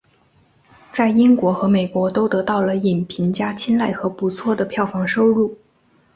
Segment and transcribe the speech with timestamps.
[0.91, 5.59] 在英国和美国都得到了影评家青睐和不错的票房收入。